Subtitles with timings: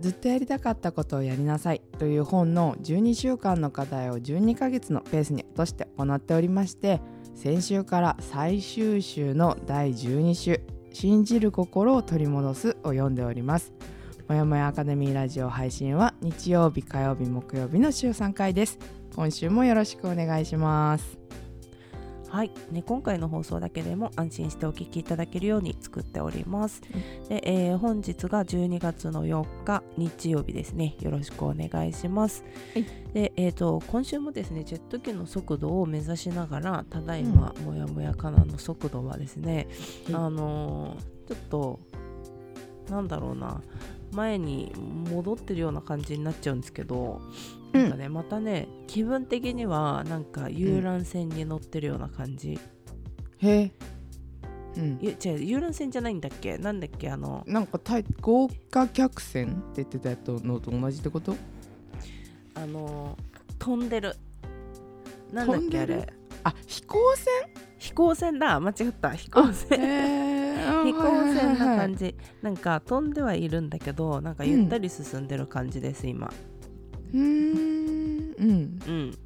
[0.00, 7.00] ずっとやりたかったことをやりなさいという本の12週間の課題を12ヶ月のペースに落として行っておりまして
[7.34, 10.60] 先週から最終週の第12週
[10.92, 13.72] 「信じる心を取り戻す」を読んでおります。
[14.28, 18.78] もやもやアカデミーラジオ配信は日曜日火曜日木曜日の週3回です。
[19.16, 21.19] 今週もよろしくお願いします。
[22.30, 26.80] はい、ね、今回の放送だけでも安心してお聞きいただけるように作っております、
[27.28, 30.96] で、えー本日が12月の4日日曜日ですね。
[31.00, 32.44] よろしくお願いします、
[32.74, 32.86] はい。
[33.12, 39.66] で、えー、と今週もですねジェット機の速度を目指しながらただいま、もやもやかなの速度はですね、
[40.06, 41.80] はいあのーちょっと
[42.90, 43.62] なんだろうな
[44.12, 44.72] 前に
[45.12, 47.20] 戻ってるような感じになっちゃうんですけど、
[47.72, 47.82] うん。
[47.82, 52.58] なんかねまたね気分的にはなんか遊覧船に乗ってるような感じ、
[53.38, 53.72] へえ。
[54.76, 54.98] うん。
[55.00, 56.58] いや違う遊覧船じゃないんだっけ？
[56.58, 57.08] なんだっけ？
[57.08, 61.36] あのなんかタイ豪華客船って言ってたやつのと同じってこと？
[62.56, 63.16] あの
[63.60, 64.16] 飛んでる。
[65.32, 65.86] なんだっ飛んでる？
[65.86, 66.98] けあれあ飛行
[67.78, 68.58] 飛行船だ。
[68.58, 69.10] 間違った。
[69.10, 69.78] 飛行船。
[69.78, 71.00] 船へー 飛行
[71.32, 72.06] 船な感じ。
[72.06, 76.28] じなんか飛んではいるんだけどなんかゆったり進んでる感じです、今。
[77.14, 78.78] うーんうん。
[78.86, 79.18] うん。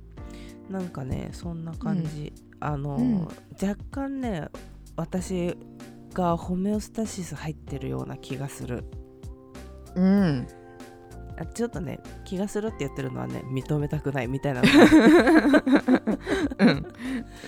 [0.70, 3.20] なんかねそんな感じ、あの、うん。
[3.62, 4.48] 若干ね
[4.96, 5.56] 私
[6.12, 8.84] がホメオスタシス入ってるような気がする。
[9.94, 10.46] うん。
[11.36, 14.62] あちょっとね気がするって言ってるのはね認めたくないみたいな。
[16.58, 16.86] うん。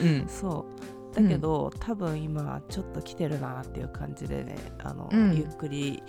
[0.02, 0.28] うん。
[0.28, 1.14] そう。
[1.14, 5.34] だけど、多分今ちょっと来てるなっていう感じでねあの、うん。
[5.34, 6.02] ゆっくり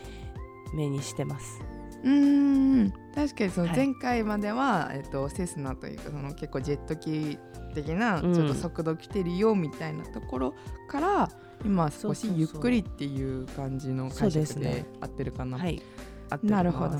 [0.73, 1.61] 目にしてます
[2.03, 3.77] うーん確かにそのはい。
[3.77, 7.39] 前回までは、えっと、セスナというかその結構ジェット機
[7.73, 8.33] 的なうん。
[8.33, 10.53] ちょっと速度来てるよみたいなところ
[10.87, 11.29] から、
[11.65, 15.57] 今は少しゆっくりっていう感じの解そうで合ってるかな。
[15.57, 15.81] はい。
[16.29, 16.97] 合ってなるほど。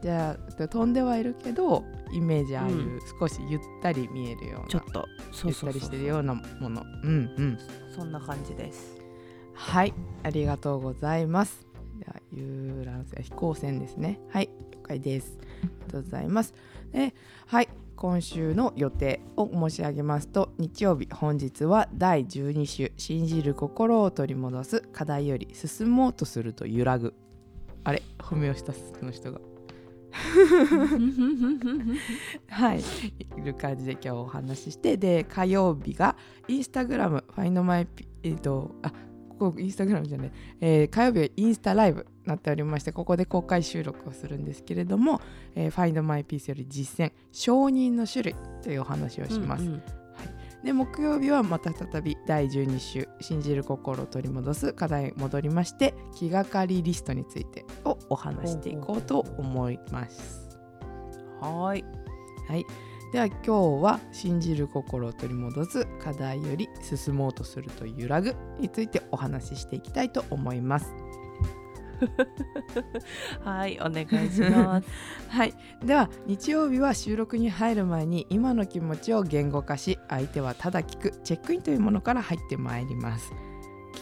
[0.00, 3.00] じゃあ飛んではいるけどイメージああいう、うん。
[3.18, 5.06] 少しゆったり見えるようなちょっと。
[5.32, 5.72] そうゆったりそう。
[5.72, 6.82] そうしてるようなもの。
[7.02, 7.58] うんうん。
[7.94, 8.96] そんな感じです。
[9.54, 9.92] はい。
[10.22, 11.67] ありがとうございます
[11.98, 14.20] では遊覧船飛行船ですね。
[14.30, 15.38] はい了解です。
[15.40, 16.54] ありがとうございます。
[16.92, 17.14] で
[17.46, 27.14] はい今週の予定を申し上げますと日曜日本日は第12週「信じる心を取り戻す課題より進もうとすると揺らぐ」
[27.82, 28.72] あれ褒めをした
[29.04, 29.40] の人が。
[32.48, 36.16] はい、いる感じで今日お話ししてで火曜日が
[36.48, 38.92] インスタグラムファインドマイピえっ、とあ
[39.38, 45.20] ここインスタグラムじゃない、えー火曜日はインスタライブなっておりましてここで公開収録をするんですけれども、
[45.54, 49.82] えー、ファインドマイピースより実践承認の種類というお話をします、うんうん。
[50.64, 60.48] で木曜日はまた再び第12週「信じる心を取り戻す」課題に戻りまして気がかりリストについてをお話していこうと思います。
[61.40, 61.84] はーい。
[62.48, 62.64] はい、
[63.12, 63.52] では今日
[63.82, 70.92] は「信じる心を取り戻す課題より進もうとすると揺らぐ」についてお話ししていきたいと思います。
[73.42, 74.88] はいお願いします
[75.28, 75.54] はい、
[75.84, 83.32] では日曜日は収録に入る前に今の気持ちを言語化し相手はただ聞くチェックインというものから入ってまいります。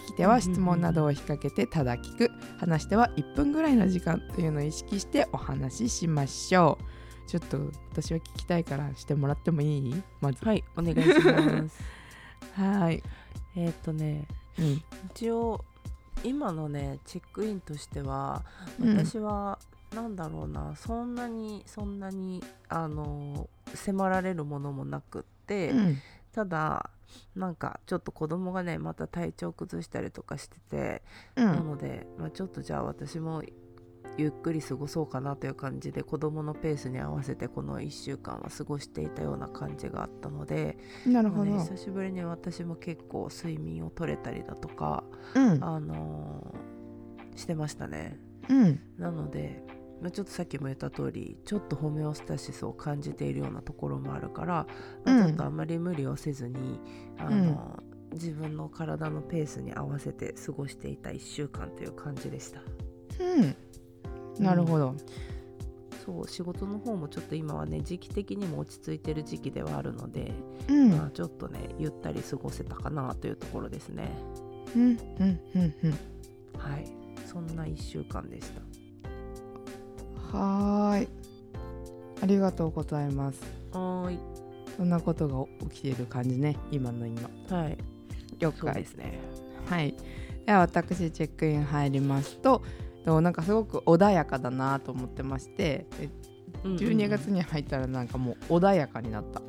[0.04, 6.95] 聞き手は質問などを引っ掛けてただ聞く話し手は1分ぐらいの時間というのを意識してお話ししましょう。
[7.26, 7.58] ちょっと
[7.92, 10.02] 私は聞きたいからしてもらってもいい？
[10.20, 10.44] まず。
[10.44, 11.82] はいお願いします
[12.60, 13.02] はい。
[13.56, 14.26] えーっとね
[14.58, 14.82] うん。
[15.12, 15.64] 一応
[16.24, 18.42] 今のねチェックインとしては
[18.80, 19.58] うん私は、
[19.94, 25.96] なんだろうなそんなにそんなにあの迫られるものもなくって、うん
[26.32, 26.90] ただ
[27.34, 31.02] なんかちょっと子供がねまた体調崩したりとかしてて、
[31.36, 33.42] うんなので、まあ、ちょっとじゃあ私も
[34.16, 41.44] ゆっくり過ごそうかなという感じで子供のペースに合わせてこの1週間は過ごしていたような感じがあったのでなるほど。
[41.46, 45.04] ね、久しぶりに私も結構睡眠を取れたりだとか、
[45.34, 45.64] うん。
[45.64, 46.76] あのー
[47.36, 48.18] してましたね。
[48.48, 48.80] うん。
[48.98, 49.62] なので、
[50.00, 54.66] まあ、ちょっとさっきも言った通りちょっとホメオスタシスを感じているようなところもあるから、
[55.04, 55.26] まあうん。
[55.26, 56.80] ちょっとあんまり無理をせずに、
[57.18, 57.82] あの
[58.12, 62.60] 自分の体のペースに合わせて過ごしていた1週間という感じでした。
[63.20, 63.56] うん
[64.38, 64.94] なるほど。
[66.04, 70.32] そう仕事の方もちょっと今はね時期的にも落ち着いてる時期ではあるので、
[70.68, 70.90] うん。
[70.92, 74.08] まあ、ちょっとねゆったり過ごせたかなというところですね。
[74.76, 75.90] うんうんうんうん。
[76.58, 76.86] はい。
[77.26, 80.38] そんな1週間でした。
[80.38, 81.08] はーい。
[82.22, 83.40] ありがとうございます。
[83.72, 84.18] はーい。
[84.76, 86.56] そんなことが起きている感じね。
[86.70, 87.28] 今の今。
[87.48, 87.78] はい。
[88.38, 88.74] 了解。
[88.74, 89.18] ですね。
[89.66, 89.94] はい。
[90.46, 92.62] では私チェックイン入りますと
[93.06, 96.10] でもなんかすごく穏やかだなと思ってましてで
[96.64, 99.40] 12月に入ったらなんかもう穏やかになった。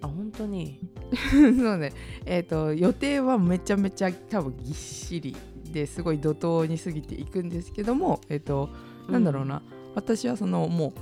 [0.00, 0.80] あ本当に？
[1.30, 1.92] そうね。
[2.24, 5.36] えっ、と予定はめちゃめちゃ多分ぎっしり
[5.70, 8.70] ですごい怒涛に過ぎていくんですけどもえっ、と
[9.10, 9.60] なんだろうな、
[9.94, 10.94] 私はそのも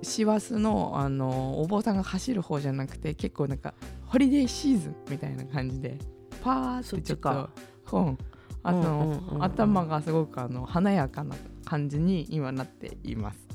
[0.00, 3.74] う師走のあのお坊さんが走る方じゃなくて結構なんか
[4.06, 5.98] ホリデーシーズンみたいな感じで
[6.42, 7.48] パーってちょっとそっ
[7.82, 7.98] ちか。
[7.98, 8.18] うん
[8.68, 9.44] あの、うんうんうんうん。
[9.44, 13.46] 頭がすごくあの華やかな感じに今なっています。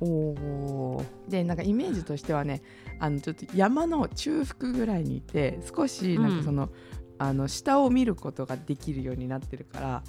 [0.00, 2.62] おおでなんかイメージとしてはね
[3.00, 6.70] あのちょっと山の中腹ぐらいにいて少しなんかその,、
[7.18, 10.02] あの下を見ることができるようになってるから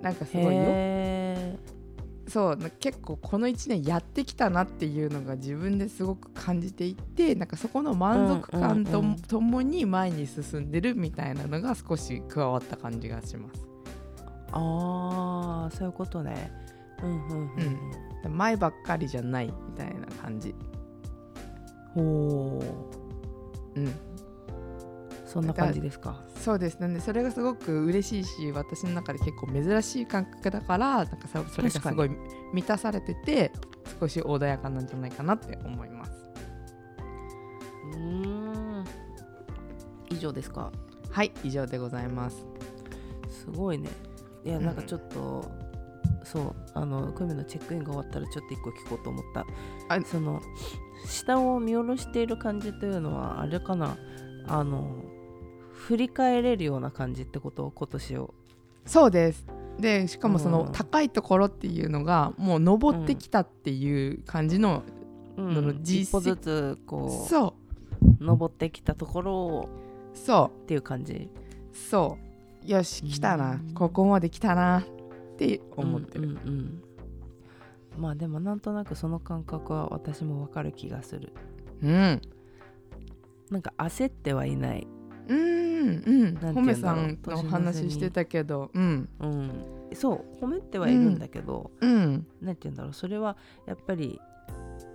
[0.00, 0.50] なんかすごいよ。
[0.52, 1.58] へ
[2.30, 13.66] そうな結構この1年やってきたなっていうのが自分ですごく感じていてなんかそこの満足感と,、ともに前に進んでるみたいなのが少し加わった感じがします。
[14.52, 16.52] ああそういうことね。
[17.02, 17.40] うんうん
[18.24, 20.54] うん前ばっかりじゃないみたいな感じ。
[21.96, 22.00] う。
[22.00, 23.00] んおー
[23.76, 23.94] うん、
[25.32, 26.24] そんな感じですか？
[26.34, 32.10] そうですなんでそれがすごく嬉しいし私の中で結構珍しい感覚だからなんかさそれがすごい
[32.52, 33.52] 満たされてて
[34.00, 36.12] 少し穏やかなんじゃないかなって思います。
[37.92, 37.98] うー
[38.80, 38.84] ん。
[40.10, 40.72] 以上ですか？
[41.12, 42.44] はい以上でございます。
[43.28, 43.88] すごいね。
[44.44, 45.48] いやうんなんかちょっと、
[46.24, 49.46] そうあのクミのチェックインが終わったらちょっと一個聞こうと思った。
[49.88, 50.40] あその
[51.06, 53.96] 下を見下ろしている感じというのはあれかな？
[54.48, 55.04] あの
[55.80, 58.34] 振り返れるような感じってこと今年を。
[58.84, 59.46] そうです。
[59.78, 60.72] でしかもそのうん。
[60.72, 64.82] 高いところっていうのがもう登ってきたっていう感じの、
[65.36, 65.54] うん。
[65.54, 67.54] その一歩ずつこそ
[68.20, 68.24] う。
[68.24, 69.68] 登ってきたところを。
[70.14, 70.16] う。
[70.16, 71.14] そっていう感じ。
[71.14, 71.28] う
[71.76, 72.18] そ
[72.66, 72.70] う。
[72.70, 73.52] よし来たな。
[73.52, 74.80] うんここまで来たな。
[74.80, 76.82] って思ってる、うんうんうん。
[77.98, 81.32] まあでもなんとなくその感覚は私もわかる気がする。
[81.82, 82.20] うん。
[83.50, 84.86] なんか焦ってはいない。
[85.28, 86.54] うんうんなんて言うんだろう。
[86.54, 88.70] ホメさんの話してたけど。
[88.74, 89.08] うん。
[89.20, 89.50] うん。
[89.94, 92.26] そう褒めてはいるんだけど、うん。
[92.40, 92.92] なんて言うんだろう。
[92.92, 93.36] それは
[93.66, 94.20] やっぱり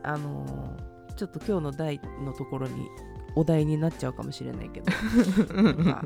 [0.03, 2.89] あのーちょっと今日の題のところに
[3.35, 4.91] お題になっちゃうかもしれないけど。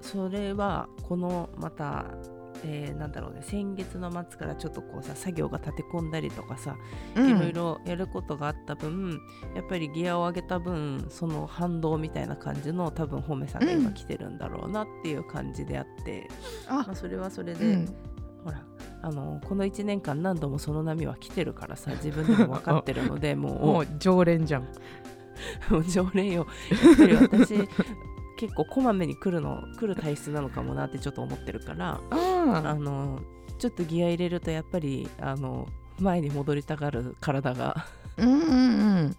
[0.00, 2.04] それはこのまた、
[2.66, 6.76] えーなんだろうね先月の末からちょっとこうさ作業が立て込んだりとかさ、
[7.14, 9.20] いろいろやることがあった分
[9.54, 16.28] やっぱりギアを上げた分その反動みたいな感じの多分褒めさんが今来てるんだろうなっていう感じであって、
[16.68, 16.84] あ。
[16.86, 17.94] まあ、それはそれで、うん。
[18.44, 18.62] ほら
[19.02, 23.60] あのこの1年間何度もその波は来てるからさ自分でも分かってるのでもう。
[23.64, 24.68] もう常連じゃん。
[25.90, 26.46] 常連よ。
[26.70, 27.68] やっぱり私
[28.36, 33.20] 結構こまめに来るの来る体質なのかもなってちょっと思ってるからああの
[33.58, 35.68] ちょっとギア入れるとやっぱりあの
[36.00, 37.86] 前に戻りたがる体が
[38.16, 39.16] うんうんうん。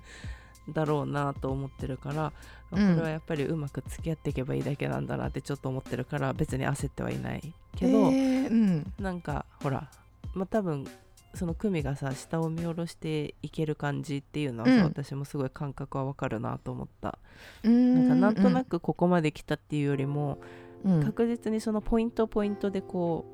[0.73, 2.33] だろうなと思ってるから、
[2.71, 2.95] こうん。
[2.95, 8.93] れはやっぱりうまく付き合っていけばいいだけなんだなってちょっと思ってるから別に焦ってはいないけど、えーうん。
[8.99, 9.89] なんかほら
[10.33, 10.87] まあ多分
[11.35, 14.83] その組がさ下を見下ろしていける感じっていうのはさ、うん。
[14.83, 17.19] 私もすごい感覚はわかるなと思った、
[17.63, 17.95] うん。
[17.95, 20.39] なんかなんとなくここまで来たっていうよりも、
[20.83, 21.03] うん。
[21.03, 23.25] 確実にそのポイントポイントでこ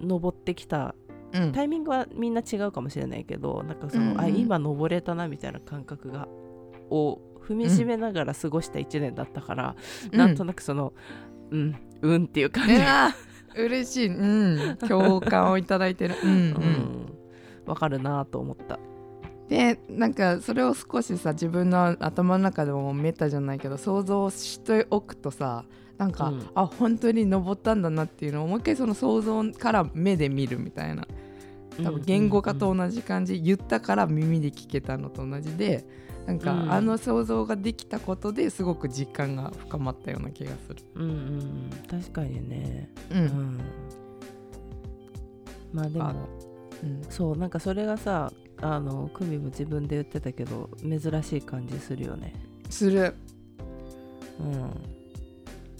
[0.00, 0.94] う登ってきた
[1.32, 1.52] うん。
[1.52, 6.28] タイミングはみんな違うかもしれないけどなんかその、うんうんあ今登れたなみたいな感覚が
[6.90, 9.76] を踏みしめながら過ごした1年だったから、
[10.12, 10.92] なんとなくその
[11.50, 12.74] うんうんっていう感じ。
[13.54, 17.12] 嬉しい、うん、共感をいただいてる、うんううんん
[17.66, 18.78] わかるなと思った。
[19.48, 25.64] でなんかそれを少しさ自分の頭の中でもメタじゃないけど想像しておくとさ
[25.98, 26.50] なんか、うん。
[26.54, 31.06] あ本当に登ったんだなっていうのをもう一回その想像から目で見るみたいな。
[31.82, 35.86] 多分言語化と同じ感じ、言ったから耳で聞けたのと同じで
[36.26, 36.72] なんか、うん。
[36.72, 40.82] あの想像ができたことですごく実感が深まったような気がする。
[40.94, 41.70] うんうんうん。
[41.88, 42.90] 確かにね。
[43.10, 43.24] ううん。
[43.26, 43.60] ん
[45.72, 46.28] まあであも
[46.82, 47.02] うん。
[47.08, 52.34] そうなんかそれがさあのクミも自分で言ってたけど珍しい感じするよね。
[52.70, 53.14] する、
[54.40, 54.70] うん。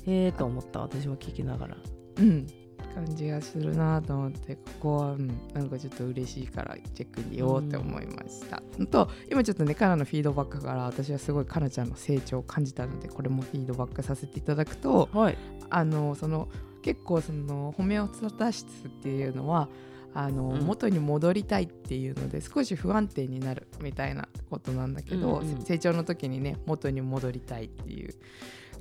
[0.07, 1.77] ええと思った私も聞きながら。
[2.19, 2.47] うん、
[2.95, 15.39] 感じがするなと思ってここは、うん、なんかちょっと嬉しいからチェックにようって思いました、と今ちょっとねカナのフィードバックから私はすごいカナちゃんの成長を感じたのでこれもフィードバックさせていただくとはい。
[15.71, 16.49] あのその
[16.83, 19.69] 結構そのホメオスタシスっていうのは
[20.15, 20.63] あの、うん。
[20.63, 25.63] 元に戻りたいっていうので少し不安定になるみたいなことなんだけど、うんうん。
[25.63, 28.15] 成長の時にね元に戻りたいっていう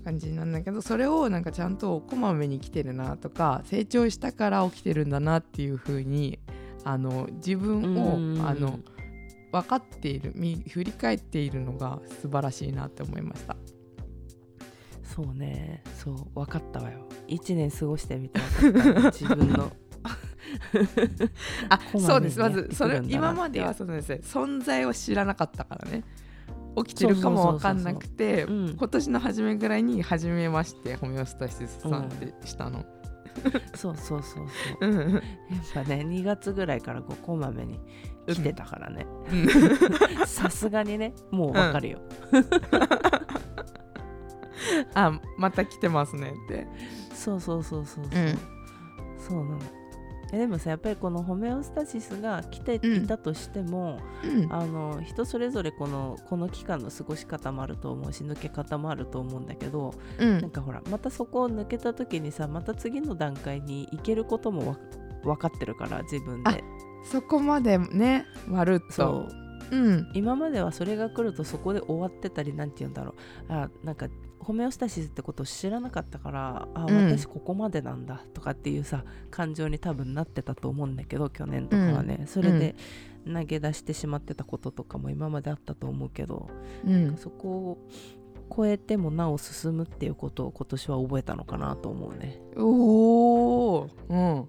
[0.04, 6.40] 感じなんだけどそれをなんかちゃんとこまめに来てるなとか成長したから起きてるんだなっていう風に
[6.84, 8.80] あの自分を、うんあの
[9.52, 13.58] 分かっているみ振り返っているのが素晴らしいなって思いました。
[15.04, 15.84] そうね。
[15.98, 17.06] そう分かったわよ。
[17.28, 18.40] 1年過ごしてみて
[19.12, 19.70] 自分の
[21.70, 22.40] あそうです。
[22.40, 24.10] まずそれ今まではそうです。
[24.10, 26.04] ね存在を知らなかったからね。
[26.76, 32.86] 起きてるかも分かんなくて今年の初めぐらいに初めましてホメオスタシスさんってしたの。
[33.76, 34.48] そうそうそう
[34.82, 34.88] そう。
[34.88, 35.14] うん。
[35.14, 35.22] やっ
[35.74, 37.80] ぱね2月ぐらいからこうこまめに
[38.28, 39.06] 来てたからね。
[40.26, 42.00] さすがにねもう分かるよ、
[44.94, 46.68] あまた来てますねって。
[47.14, 48.40] そうそうそうそうそう、うん。
[49.18, 49.60] そうなの
[50.32, 54.54] えでもさやっぱりこのホメオスタシスが来ていたとしても、うん。
[54.54, 60.42] あの人それぞれこのこの期間の過ごし方もあると思うし抜け方もあると思うんだけど、うん。
[60.42, 64.78] なんかほらまたそこを抜けた時にさまた次の段階に行けることもわ
[65.24, 66.64] 分かってるから自分で。
[67.04, 69.28] そこまでねまるっと。
[69.72, 70.12] そううん。
[70.14, 73.16] 今まではそれが来るとそこで終わってたりなんて言うんだろ
[73.50, 73.54] う。
[73.54, 74.08] あなんか
[74.40, 77.10] ホメオスタシスってことを知らなかったからあ、うん。
[77.12, 82.76] 私ここまでなんだとかっていうさ感情に多分なってたと思うんだけど去年とかはね、それで
[83.26, 86.50] 投げ出してしまってたこととかも今まであったと思うけど、
[86.86, 87.18] うん。
[87.18, 87.88] そこを
[88.54, 92.42] 超えてもなお進むっていうことを今年は覚えたのかなと思うね。
[92.58, 94.48] おお、うん、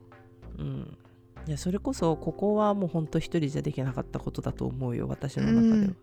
[0.59, 0.99] うん
[1.47, 5.97] いやそれこそここはもうほんと一人じゃできなかったことだと思うよ私の中では、うん。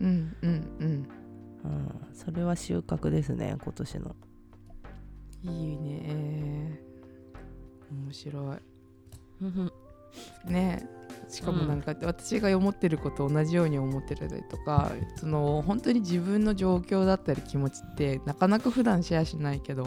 [0.00, 0.36] うん。
[0.42, 1.08] うん。
[1.62, 4.04] うん、それは収穫ですね今年の。
[4.04, 4.30] うん
[5.42, 6.80] いいね。
[7.90, 8.40] 面白
[9.40, 9.72] うん。
[10.48, 10.86] いね。
[11.28, 19.86] しかもなんか私が思ってること同じように思ってるとかその本当に自分の状況だったり気持ちってなかなか普段シェアしないけど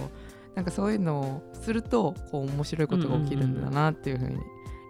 [0.56, 4.38] なんかそういうのをするとこう面白いことが起きるんだなっていうふうに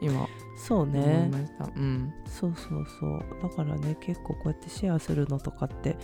[0.04, 1.30] 今そうね。
[1.76, 5.98] うんそうそうそうだからね結構こうやってシェアするのとかって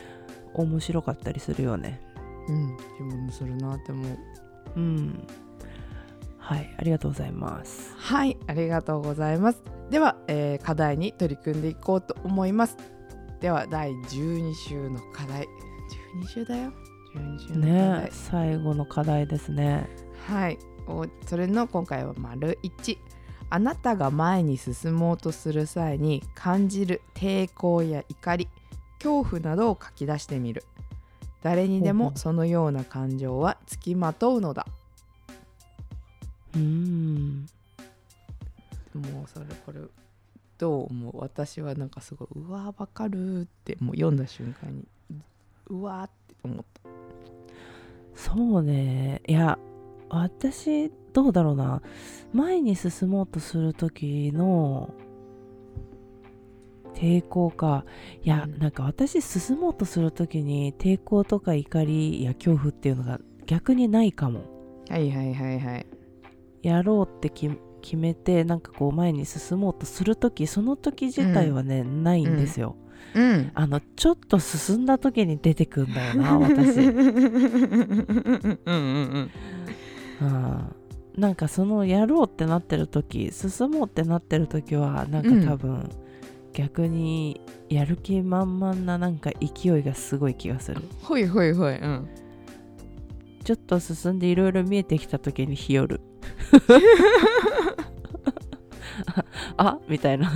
[0.54, 2.02] 面白かったりするよね
[2.48, 2.68] うん、
[3.00, 4.18] 自分もするなって思う。
[4.76, 5.28] うん
[6.38, 9.62] はいありがとうございますはい、ありがとうございます。
[9.92, 12.78] では、えー課題に取り組んでいこうと思います。
[13.40, 15.48] では、第12週の課題。
[16.24, 16.74] 12週だよ。
[17.16, 17.60] 12週の。
[17.66, 19.88] ね最後の課題ですね
[20.28, 20.58] はい。
[20.88, 22.98] おそれの今回は丸1。
[23.50, 28.48] あなたが前に進もうとする際に感じる抵抗や怒り、
[29.00, 30.64] 恐怖などを書き出してみる。
[31.42, 34.68] 誰にでもそのような感情はつきまとうのだ。
[36.56, 37.48] うん。
[38.94, 39.80] もうそれこれ
[40.58, 41.18] どう思う？
[41.20, 44.86] 私はなんかすごいうわわかるってもう読んだ瞬間に
[45.68, 46.90] うわーって思った。
[48.16, 49.22] そうね。
[49.28, 49.58] いや
[50.10, 51.82] 私どうだろうな。
[52.34, 54.94] 前に進もうとする時の
[56.94, 57.86] 抵抗か。
[58.24, 58.60] いや、うん。
[58.60, 64.42] なんか私進もうとする時に抵抗とか怒りや恐怖っていうのが逆にないかも。
[64.90, 65.86] はいはいはいはい。
[66.62, 67.50] やろうってき
[67.82, 72.76] 決めてなんかこう前に進もうとする時その時自体はね、ないんですよ、
[73.16, 73.52] うん。
[73.54, 76.80] あのちょっと進んだ時に出てくんだよな私。
[76.84, 79.32] うんうんうん
[80.22, 80.76] うん。
[81.18, 85.90] なんかそのやろうってなってる時進もうってなってる時はなんか多分、
[86.54, 90.82] 逆にやる気満々ななんか勢いがすごい気がする。
[91.02, 92.10] ほいほいほいうん。
[93.44, 95.88] ちょっと進んでいろいろ見えてきた時に日和。
[95.88, 96.02] る
[99.58, 100.34] あみたいな。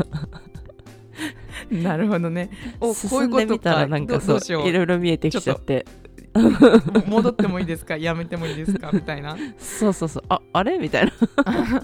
[1.72, 2.50] なるほどね。
[2.80, 5.86] お進んでみたらなんかそういろいろ見えてきちゃって
[7.08, 7.98] 戻ってもいいですか？
[7.98, 8.92] やめてもいいですか？
[8.92, 9.38] みたいな。
[9.58, 10.24] そうそうそう。
[10.30, 10.78] ああれ？
[10.80, 11.12] みたいな。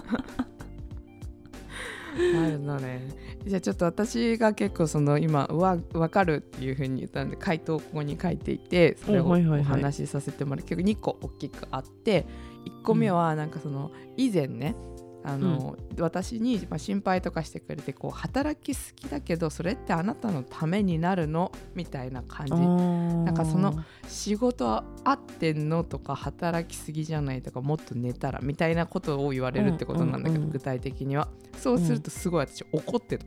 [2.42, 3.08] なるのね。
[3.46, 10.64] じゃあちょっと私が結構その今うわ分かるっていうふうに言ったんで回答をここに書いていてそれをお話しさせてもらう。
[10.66, 12.26] 結構2個大きくあって
[12.66, 14.74] 1個目はなんかその以前ね
[15.22, 21.52] あの、私に、まあ、心配とかしてくれてこう働きすぎだけどそれってあなたのためになるの？
[21.74, 22.52] みたいな感じ。
[22.52, 30.50] なんかその仕事は合ってんのとか働きすぎじゃないとかもっと寝たらみたいなことを言われるってことなんだけど、うんうんうん。
[30.50, 31.28] 具体的には。
[31.58, 33.26] そうするとすごい私怒ってた、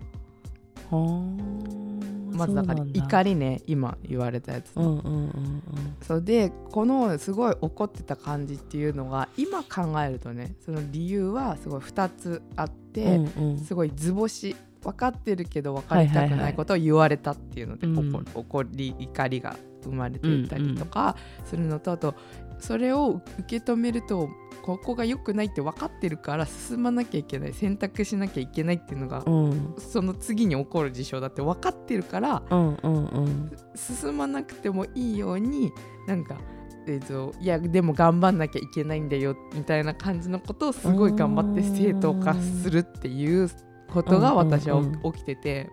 [2.35, 5.63] まずだから怒りね今言われたやつ、うんうんうん。
[6.01, 13.51] そうでこのすごい怒ってた感じっていうのが今考えるとねその理由はすごい2つあって、うんうん。
[13.51, 22.15] うんすごい図星分かってるけど分かりたくないことを言われたっていうので、怒怒り怒りが生まれていたりとかするのと、あと
[22.59, 24.29] それを受け止めると
[24.61, 29.75] ここが良くないって分かってるから進まなきゃいけない選択しなきゃいけないっていうのが、うん。
[29.77, 33.51] その次に起こる事象だって分かってるからうんうんうん。
[33.75, 35.71] 進まなくてもいいように
[36.07, 36.37] なんか。
[36.85, 43.49] えーといやでも頑張んなきゃいけないんだよみたいな感じのことをすごい頑張って正当化するっていう
[43.93, 45.69] ことが私はうんうん起きてて、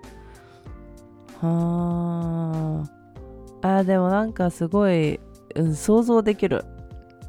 [1.41, 2.87] は
[3.63, 3.85] あ。
[3.85, 5.19] でもなんかすごい、
[5.57, 6.65] うん、想像できる。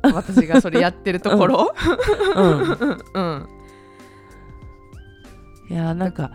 [0.03, 1.73] 私がそれやってるところ、
[2.35, 2.97] うん。
[3.13, 3.47] うん、
[5.69, 6.31] いやなんか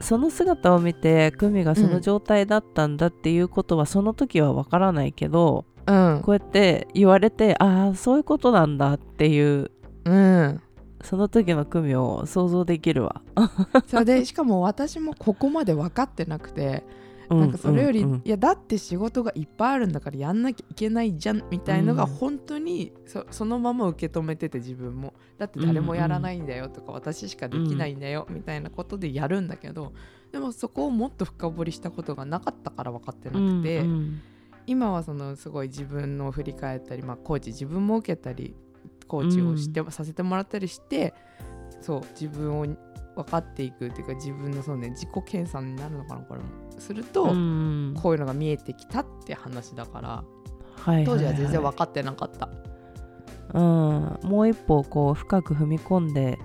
[0.00, 6.20] その姿を見て久美がその状態だったんだっていうことはその時はわからないけど、うん。
[6.22, 9.70] こうやって言われてああそういうことなんだっていう
[10.04, 10.60] うん、
[11.02, 13.22] その時の久美を想像できるわ。
[13.86, 16.84] それでしかも私もここまで分かってなくて、
[17.30, 18.22] うなんかそれより、うんうん。
[18.24, 22.10] いやだって仕事がいっぱいあるんだからやんなきゃいけないじゃんみたいのがうん。
[22.10, 25.14] 本当にそそのまま受け止めてて自分も。
[25.38, 29.92] だって誰もやらないんだよとか、私しかできないんだよみたいなことでやるんだけど
[30.32, 34.22] でもそこをもっと深掘りしたことがなかったから分かってなくて、うんうん
[34.66, 38.56] 今はそのすごい自分の振り返ったり、まあ、コーチ自分も受けたり
[39.06, 41.14] コーチをして、させてもらったりして
[41.80, 42.66] そう自分を
[43.14, 46.46] 分かっていくっていうか自分のそう、ね、自己研鑽になるのかなこれも。
[46.78, 50.24] すると、うんこういうのが見えてきたって話だから
[50.76, 51.06] はいいい。
[51.06, 52.48] 当時は全然分かってなかった。
[53.52, 56.38] うん、もう一歩こう深く踏み込んで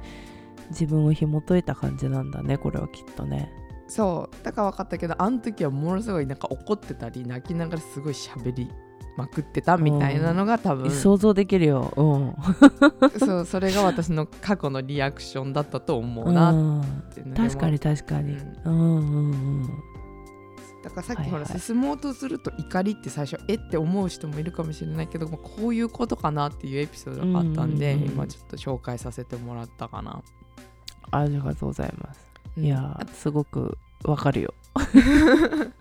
[0.69, 3.51] 自分を紐解いた感じなんだねこれはきっとね。
[3.89, 8.69] そうだから分かったけどあの時はものすごいなんか怒ってたり泣きながらすごい喋り
[9.17, 11.91] まくってたみたいなのが多分、想像できるよ。
[11.97, 13.19] うん。
[13.19, 18.37] そうそれが私の過去のリアクションだったと思うなうんって、ね確かに確かに。
[18.63, 19.33] うんうんう
[19.65, 19.67] ん。
[20.83, 23.55] だからさっきほらはいはい進もうとすると怒りって最初え？
[23.55, 30.21] って思う人もいるかもしれないけどまあこういうことかなっていうエピソードがあったんで、うんうんうん今ちょっと紹介させてもらったかな。
[31.11, 32.28] ありがとうございます。
[32.57, 32.65] うん。
[32.65, 34.53] いやーすごくわかるよ。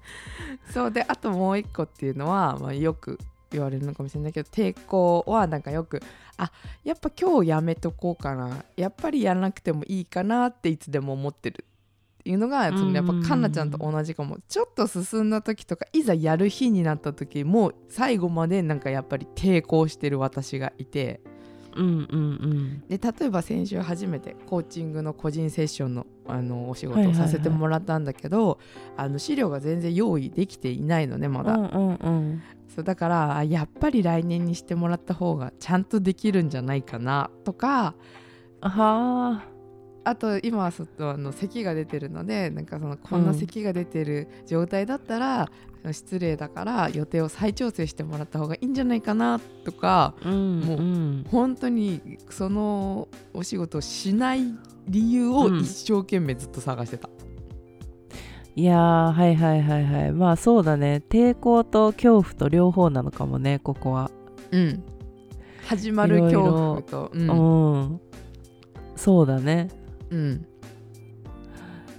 [0.73, 3.19] そうであともう一個っていうのは、まあ、よく
[3.51, 6.03] 言われるのかもしれないけど抵抗はなんかよく
[6.37, 6.53] あ
[6.85, 8.65] やっぱ今日やめとこうかな。
[8.77, 11.65] やっぱりやらなくてもいいかなっていつでも思ってる
[12.21, 14.39] っていうのがそのやっぱうんかんなちゃんと同じかも。
[14.49, 21.21] ちょっと進んだ時とかいざやる日になった時もう最後までなんかやっぱり抵抗してる私がいて
[21.79, 22.83] うんうんうん。
[22.89, 28.59] で例えば先週初めてコーチングの個人セッションのあのお仕事をさせてもらったんだけど、
[28.97, 31.55] あの資料が全然用意できていないのねまだ。
[31.55, 32.43] うんうんうん。
[32.69, 37.95] そうだからあやっぱり来年にしてもらった方がちゃんとできるんじゃないかなとか
[38.61, 39.45] はあ
[40.17, 45.49] と今はちょっとあの咳が出てるのでなんかそのこんな咳が出てる状態だったら、
[45.93, 50.29] 失礼だから予定を再調整してもらった方がいいんじゃないかなとかあ。
[50.29, 51.25] うんもううん。
[51.31, 54.43] 本当にそのお仕事をしない
[54.87, 55.61] 理由をうん。
[55.61, 57.09] 一生懸命ずっと探してた。
[58.57, 60.13] いやーはいはいはいはい。
[60.13, 61.03] まあそうだね。
[61.09, 64.11] 抵抗と恐怖と両方なのかもねここは。
[64.51, 64.83] うん。
[65.65, 67.11] 始まる恐怖と。
[67.15, 68.01] ううんん、
[68.97, 69.69] そうだね
[70.11, 70.47] うん。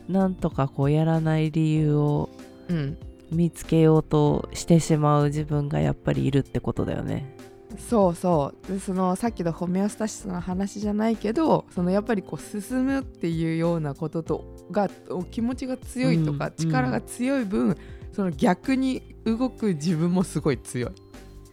[0.07, 2.29] なんとかこうやらない理由を
[2.67, 2.97] うん。
[3.31, 7.35] 見つけようとしてしまう自分がやっぱりいるってことだよね。
[7.77, 8.71] そうそう。
[8.71, 16.53] でそのさっきのホメオスタシスの話じゃないけどそのやっぱりこう進むっていうようなこととがお気持ちが強いとか、うん。
[16.57, 17.77] 力が強い分、
[18.11, 20.91] その逆に動く自分もすごい強い。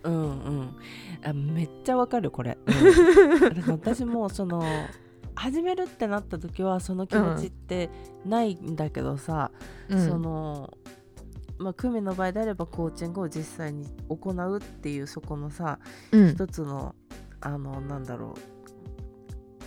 [0.04, 0.76] うんうん。
[1.24, 3.72] あめっちゃわかるこれ、うん。
[3.72, 4.62] 私もその
[5.36, 7.90] 始めるってなった時はその気持ちって
[8.24, 9.50] ないんだけどさ、
[9.88, 10.72] うん、その
[11.58, 15.78] まあ、久米の場合であればコーチングを実際に行うっていうそこのさ、
[16.12, 16.94] うん、一つの
[17.40, 18.34] あのなんだろ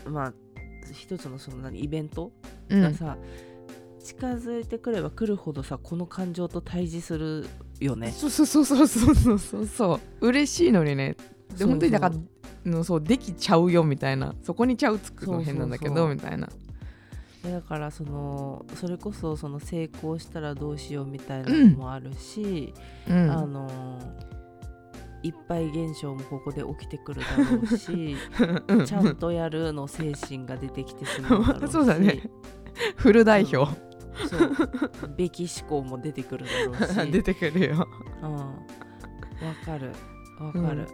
[0.05, 0.33] うまあ
[0.93, 2.31] 一つのその何イベント
[2.69, 3.17] がさ、
[3.97, 7.47] うん、近づいてくれば来るほどさこの感情と対峙する
[7.79, 8.11] よね。
[8.11, 10.27] そうそうそうそうそうそうそう。
[10.27, 11.15] 嬉しいのにね。
[11.57, 12.15] で本当にだから
[12.69, 14.35] のそうできちゃうよみたいな。
[14.43, 16.47] そこにちゃうつくの変なんだけどみたいな。
[17.43, 22.73] でだからそのそれこそその成功したらどうしようみたいなのもあるし、
[23.09, 23.31] うん。
[23.31, 23.69] あの
[25.21, 28.15] いっぱい現象もここで起きてくるだろうし
[28.67, 28.85] うん。
[28.85, 32.29] ちゃんとやるの精神が出てきてしまうだろうし そうだね。
[32.95, 33.69] フル代表、
[34.27, 35.15] そう。
[35.17, 37.11] べき思考も出てくるだろうし。
[37.11, 37.87] 出てくるよ。
[38.21, 38.45] うん、わ
[39.65, 39.91] かる。
[40.39, 40.87] わかる、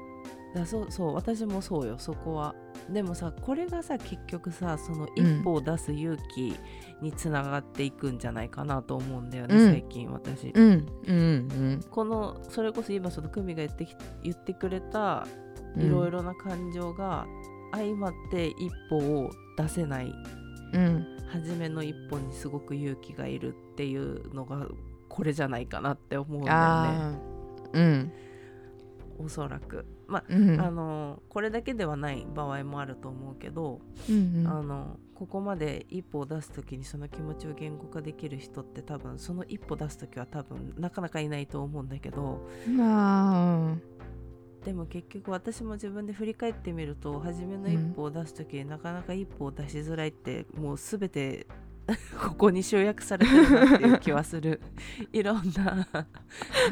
[0.56, 2.56] だそうそう私もそうよそこは。
[2.90, 6.56] でもさこれがさ結局さその一歩を出す勇気
[7.02, 9.72] につながっていくんじゃないかなと思うんだよね、うん。
[9.72, 15.28] 最近私、うんうんこのそれこそ今その久美が言ってき言ってくれた
[15.76, 15.82] うん。
[15.84, 17.26] いろいろな感情が
[17.74, 20.14] 相まって一歩を出せない
[20.74, 21.06] うん。
[21.28, 24.68] 初めの一歩にすごく勇気がいるっていうのが
[25.10, 27.20] これじゃないかなって思うんだよね。
[27.74, 28.12] うん。
[29.18, 30.60] おそらくまあうん。
[30.60, 42.46] あのこれだけではない場合もあると思うけど、うんあのここまで一歩を出す時にその気持ちを言語化できる人って多分その一歩出す時は多分なかなかいないと思うんだけど
[44.66, 51.48] でも結局私も自分で振り返ってみると初めの一歩を出す時になかなか一歩を出しづらいってもう全て
[52.20, 54.62] ここに集約されてるなっていう気はする。
[55.14, 55.88] いろんな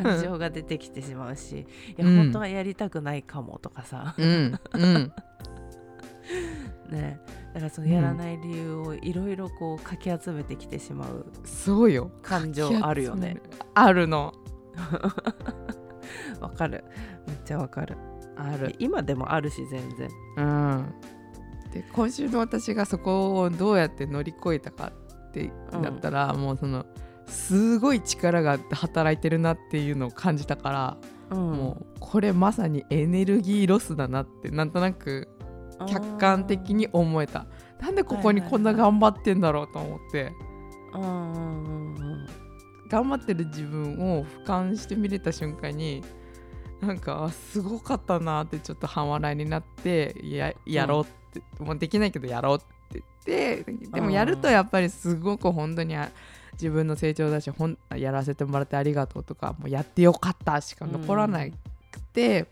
[0.01, 1.59] 感情が出てきてしまうし。
[1.59, 1.65] い
[1.97, 4.15] や、うん本当はやりたくないかもとかさ。
[4.17, 5.13] うんうん。
[6.89, 7.19] ね。
[7.53, 12.09] だからそのやらない理由をいろいろこうかき集めてきてしまうそうよ。
[12.23, 13.37] 感情あるよね。
[13.75, 14.33] あるの。
[16.41, 16.83] わかる。
[17.27, 17.95] めっちゃわかる。
[18.35, 18.75] ある。
[18.79, 20.09] 今でもあるし全然。
[20.37, 20.93] うん。
[21.71, 25.02] で今週の私がそこをどうやって乗り越えたかっ
[25.33, 26.85] てなったら、もうその
[27.25, 30.97] すごい力が働いてるなっていうのを感じたから、
[31.31, 31.51] うん。
[31.51, 35.27] もうこれまさにエネルギーロスだなってなんとなく
[35.87, 37.47] 客観的に思えた。
[37.81, 40.31] なんでここにこんな頑張ってんだろうと思って、
[40.93, 42.27] うんうんうんうん。
[42.89, 46.03] 頑張ってる自分を俯瞰して見れた瞬間に
[46.79, 52.59] なんかあすごかったなってちょっと半笑いになってややろうって、もうできないけどやろうっ
[53.23, 56.11] ってでもやるとやっぱりすごく本当にあ
[56.53, 61.51] 自分の成長だしほんやらせてもらってありがとうとかもうやってよかったしか残らなく
[62.13, 62.45] て、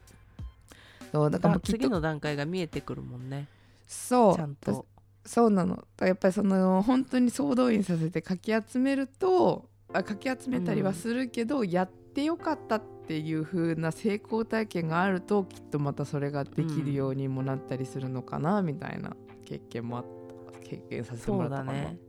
[1.12, 3.48] そうだから次の段階が見えてくるもんね。
[3.88, 4.36] そう。
[4.36, 4.86] ちゃんと。
[5.24, 5.86] そうなの。
[6.00, 20.21] やっぱりその本当に総動員させてかき集めるとあかき集めたりはするけど、やってよかったっていう風な成功体験があるときっとまたそれができるようにもなったりするのかな、みたいな経験もあった
[20.64, 21.72] 経験させてもそらったかな。
[21.74, 22.00] うだね、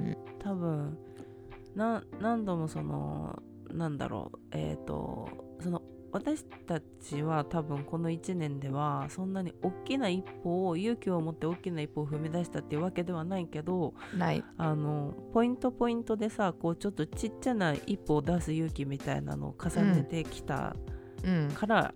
[0.00, 0.98] うん多分
[1.74, 4.38] な何度もそのなんだろう。
[4.52, 5.28] えっ、と
[5.60, 5.82] その
[6.12, 14.44] 私たちは多分この1年ではそんなに大きな一歩を勇気を持って大きな一歩を踏み出したっていうわけではないけどない。
[14.56, 20.76] あのポイントポイントでさこうちょっとちっちゃな一歩を出す勇気みたいなのを重ねてきた
[21.24, 21.48] うん。
[21.52, 21.94] から、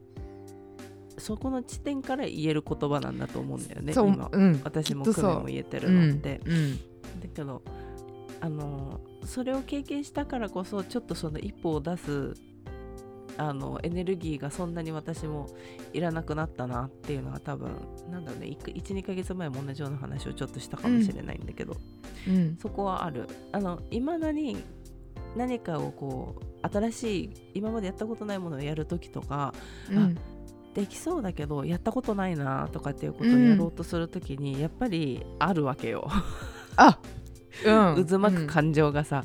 [1.18, 4.28] そこの地点から言える言葉なんだと思うんだよね今。
[4.30, 4.60] うん。
[4.64, 6.40] 私も久美も言えてるのって。
[6.44, 6.78] うん
[7.20, 7.62] だけど
[8.40, 12.34] あのそれを経験したからこそちょっとその一歩を出す
[13.36, 15.48] あのエネルギーがそんなに私も
[15.92, 17.70] いらなくなったなっていうのが多分
[18.10, 21.76] なんだろうね12ヶ月前も同じような話をちょっとしたかもしれないんだけど、
[22.28, 22.56] うん。
[22.60, 23.28] そこはある。
[23.52, 24.56] あの未だに
[25.36, 29.54] 何かをこう新しい今までやったことないものをやる時とか
[29.90, 30.18] うん
[30.78, 36.08] できそうだけどやったことないなとかっていうことをやろうとする時に、やっぱりあるわけよ、
[36.76, 37.00] あ
[37.66, 38.06] うん。
[38.06, 39.24] 渦巻く感情がさ、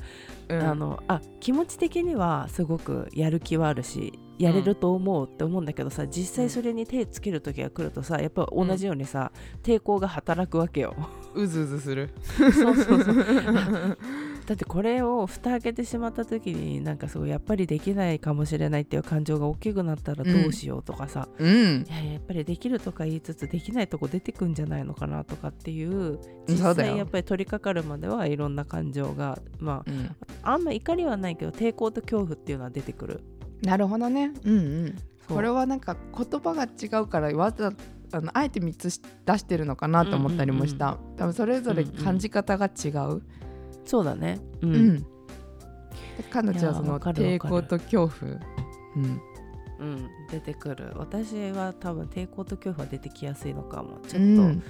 [0.49, 0.59] うん。
[0.59, 10.95] あのあ気持ち的にはすごくやる気はあるしやれると思うって思うんだけどさ、実際それに手つける時が来るとさやっぱ同じようにさ、抵抗が働くわけよ。
[11.35, 12.09] うずうずする。
[12.35, 13.15] そうそうそう
[14.45, 21.85] だってこれを蓋開けてしまった時になんかすごいやっぱりできないかもしれないっていう感情が大きくなったらどうしようとかさ、うん。
[21.87, 30.15] いややっぱりできるとか言いつつできないとこ出てくんじゃないのかなとかっていう実際やっぱり取り掛かるまではいろんな感情がまうん。
[30.43, 33.21] ああんま怒りはないけど抵抗と恐怖っていうのは出てくる。
[33.61, 34.33] なるほどね。
[34.43, 34.95] うんうん。
[35.27, 35.35] そう。
[35.35, 37.71] これはなんか言葉が違うからわざ
[38.11, 43.23] あのあえて3つし出してるのかなと思ったりもした、多分それぞれ感じ方が違う、
[43.85, 44.39] そうだね。
[44.61, 45.05] う、うん。
[46.31, 48.31] 彼女はその抵抗と恐怖、
[48.95, 49.21] うん、
[49.79, 50.93] うん、出てくる。
[50.95, 53.99] 私は多分抵抗と恐怖は出てきやすいのかも。
[54.07, 54.63] ちょっと、うん。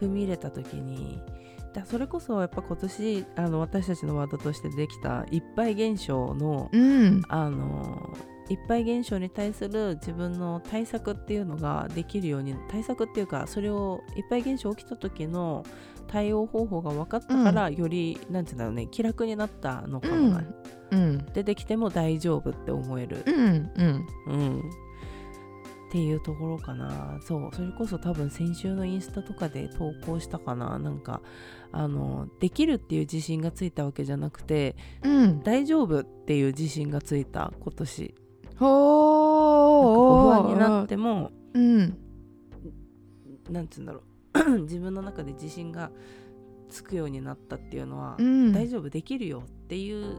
[0.00, 1.20] 踏み入れた時に
[1.72, 7.22] だそれこそやっぱ今年あの私たちのワードとしてできたいっぱい現象のうん。
[7.28, 8.16] あの
[8.50, 15.64] いっぱい現象に対する自分の対策っていうのができるように対策っていうかそれをいっぱい現象起きた時の
[16.06, 20.46] 対応方法が分かったから、よりなんていうんだろうね気楽になったのかもない、
[20.90, 21.26] うん。
[21.32, 23.24] 出てきても大丈夫って思える。
[23.26, 23.70] う、ん。
[23.74, 24.06] うん。
[24.26, 24.62] うん、っ
[25.90, 27.18] ていうところかな。
[27.22, 27.50] そう。
[27.54, 30.78] それこそ多分先週のインスタとかで投稿したかな。
[30.78, 31.22] なんか
[31.72, 35.42] あのできるっていう自信がついたわけじゃなくてうん。
[35.42, 38.14] 大丈夫っていう自信がついた今年
[38.56, 41.78] 不安になってもうん。
[43.50, 44.60] なんて言うんだろう。
[44.62, 45.90] 自分の中で自信が
[46.68, 48.52] つくようになったっていうのは、うん。
[48.52, 50.16] 大丈夫できるよっていう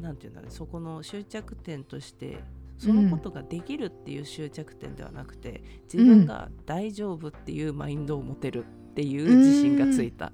[0.00, 2.42] なんて言うんだろうそこの終着点として
[2.76, 10.26] そのことができるっていう終着点ではなくて、自分が大丈夫っていうマインドを持てるっていう自信がついた、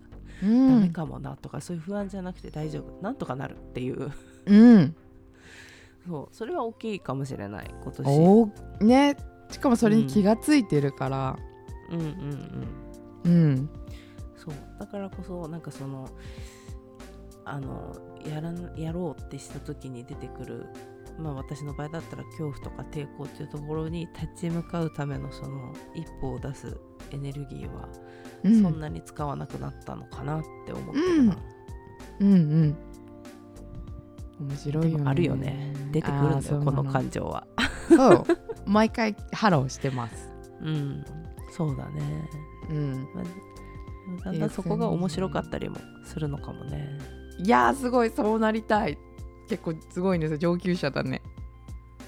[0.42, 0.80] うダん。
[0.82, 4.12] メかもなとかそういう不安じゃなくて大丈夫なんとかなるっていう。
[4.46, 4.94] うん
[6.06, 6.34] そう。
[6.34, 8.06] それは大きいかもしれない今年。
[8.08, 9.16] おーね。
[9.50, 11.36] しかもそれに気がついてるから。
[11.90, 12.08] うんうん
[13.24, 13.32] うん。
[13.32, 13.70] うん。
[14.36, 14.54] そう。
[14.78, 16.08] だからこそなんかその
[17.44, 17.94] あの
[18.26, 20.66] やらんやろうってした時に出てくる
[21.18, 26.76] まあ私の場合だったら恐怖とか抵抗っていうところに立ち向かうためのその一歩を出す
[27.10, 27.88] エネルギーは
[28.44, 28.62] うん。
[28.62, 31.38] そんなに使わなくなったのかなって思ってるな、
[32.20, 32.76] うんうん
[34.40, 35.04] 面白いよね。
[35.06, 35.72] あるよね。
[35.92, 37.46] 出てくるんだよこの感情は。
[37.88, 38.24] そう。
[38.66, 40.30] 毎回ハローしてます。
[40.60, 41.04] うん。
[41.50, 42.28] そうだね、
[42.70, 43.08] うん。
[43.14, 43.20] ま
[44.22, 46.98] あだんだんそこが面白かったりもするのかもね。
[47.38, 48.98] いやーすごいそうなりたい。
[49.48, 50.38] 結構すごいんですよ。
[50.38, 51.22] 上級者だね。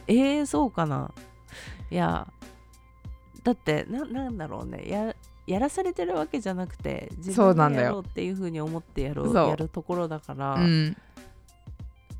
[0.08, 1.12] えー、そうかな。
[1.90, 2.26] いや
[3.44, 4.88] だってななんだろうね。
[4.88, 5.14] や
[5.46, 9.48] やらされてるわけじゃなくて自分でそうなんだよやろうっていうふうに思ってやろうそう。
[9.48, 10.96] やるところだから、うん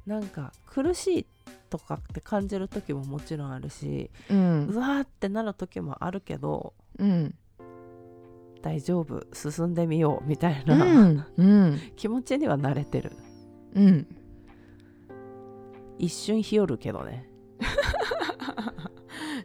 [0.07, 1.27] なんか苦しい
[1.69, 7.35] とかって感じる時ももちろんあるし、ううんわーってなる時もあるけどうん。
[8.63, 11.27] 大丈夫進んでみようみたいうな、ん。
[11.37, 11.81] うん。
[11.97, 13.13] 気持ちには慣れてる。
[13.75, 14.07] うん。
[15.99, 17.29] 一瞬ひよるけどね。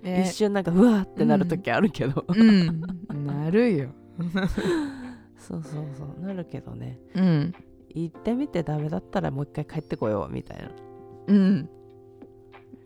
[0.01, 2.81] ね 一瞬なんかうわーってなる時あるけど、うん。
[3.25, 3.89] なるよ。
[5.37, 6.19] そうそうそう。
[6.25, 6.99] なるけどね。
[7.15, 7.53] うん
[7.95, 10.71] 行ってみてダメだったらもう一回帰ってこようみたいな。
[11.27, 11.69] うん。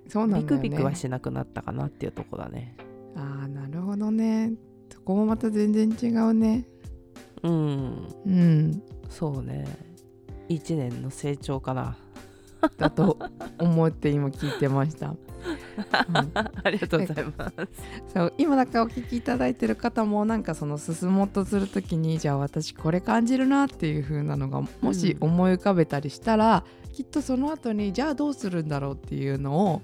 [0.07, 0.69] そうなんビだよね。
[0.69, 2.75] クビクはしなくなったかなっていうとこだね。
[3.15, 4.53] ああなるほどね。
[4.89, 6.67] そこもまた全然違うね。
[7.43, 8.07] うん。
[8.25, 8.83] うん。
[9.09, 9.65] そうね。
[10.49, 11.97] 1年の成長かな
[12.77, 13.17] だと
[13.59, 15.17] 思って今聞いてました、う ん
[16.63, 17.53] ありがとうございます。
[18.13, 29.81] そう今だからお聞きいただいてる方もなんかその進もうとする時にじゃあ私これ感じるなっていう風なのがもしうん思い浮かべたりしたら、きっとその後にじゃあどうするんだろうっていうのを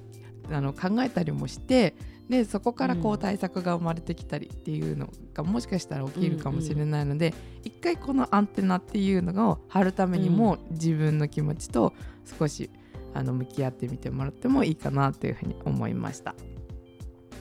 [0.51, 1.95] あの考えたりもして
[2.29, 3.19] でそこからこううん。
[3.19, 11.93] 対策が生まれてきたりっていうのがもしかしたら起きるかもしれないので、一回このアンテナっていうのを張るためにも自分の気持ちと
[12.25, 12.69] 少し
[13.13, 16.35] あの向き合ってみてもらってもいいかなというふうに思いました。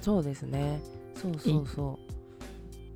[0.03, 0.81] そうですね。
[1.15, 2.11] そうそうそう。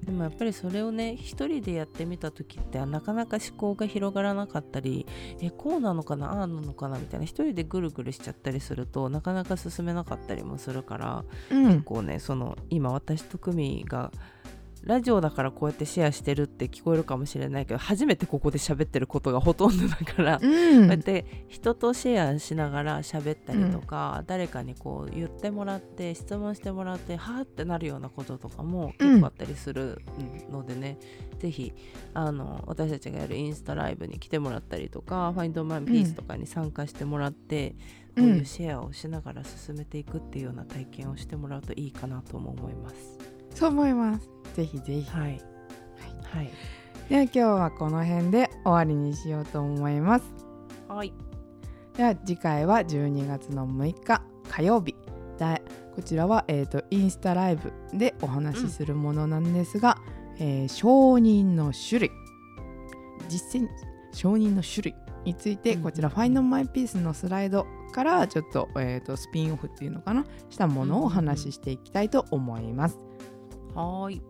[0.04, 5.06] でもやっぱりそれをね一人でやってみた時ってなかなか思考が広がらなかったり
[5.40, 11.82] えこうなのかなああなのかなみたいな一人でぐるぐるしちゃったりするとなかなか進めなかったりもするからうん。
[11.82, 14.12] こうねその今私とクミが
[14.84, 30.02] ラジオだからこうやってシェアしてるって聞こえるかもしれないけど初めてここで喋ってることがほとんどだから、こうんうやって人とシェアしながら喋ったりとか、誰かにこう言ってもらって質問してもらってはーってなるようなこととかも結構あったりする
[30.50, 30.98] のでね、
[31.38, 31.72] ぜひ
[32.12, 37.74] あの私たちがやるインスタライブに来てもらったりとか、ファインドマンピースとかに参加してもらって、
[38.16, 43.18] こういうシェアをしながら進めていくっていうような体験をしてもらうといいかなとも思います。
[43.54, 44.33] そう思います。
[44.54, 45.10] ぜひぜひ。
[45.10, 45.40] はい、
[46.22, 46.50] はい、
[47.08, 50.24] では今日はこの辺で終わりにしようと思います。
[50.88, 51.12] はい、
[51.96, 54.94] では次回は12月の6日火曜日。
[55.36, 55.60] だ
[55.96, 59.98] こちらは、えー、とインスタライブでお話しするものなんですが、
[60.38, 62.10] えー承認の種類
[63.28, 63.68] 実践
[64.12, 70.24] 承認の種類についてうんこちら「ファインドマイピースのスライドからちょっと,、えー、とスピンオフっていうのかな？
[70.50, 72.98] したものをお話ししていきたいと思います。
[73.74, 74.22] はーい。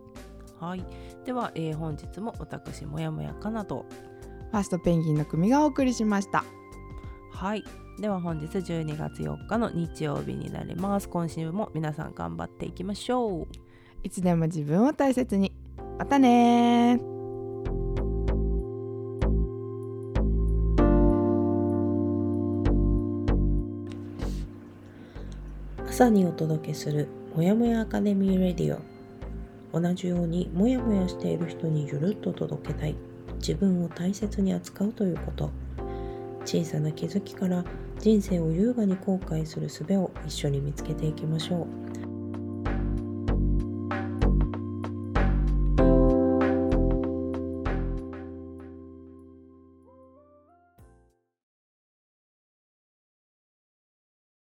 [0.59, 0.85] はい。
[1.25, 3.85] では、えー本日も私、もやもやかなと。
[4.51, 6.43] ファーストペンギンの組がお送りしました。
[7.31, 7.63] はい。
[7.99, 11.09] では本日12月4日の日曜日になります。
[11.09, 13.47] 今週も皆さん頑張っていきましょう。
[14.03, 15.51] いつでも自分を大切に。
[15.97, 17.15] またねー
[25.87, 28.94] 朝にお届けするもやもやアカデミーレディオ
[29.75, 32.95] 同じようにモヤモヤしている人にゆるっと届けたい。
[33.39, 35.51] 自分を大切に扱うということ。
[36.45, 37.65] 小さな気づきから
[37.99, 41.84] 人生を優雅に後悔する術を一緒に見つけていきましょう。